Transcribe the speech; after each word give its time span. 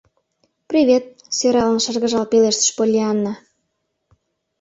—Привет!— 0.69 1.05
сӧралын 1.37 1.79
шыргыжал 1.85 2.25
пелештыш 2.31 2.69
Поллианна. 2.77 3.33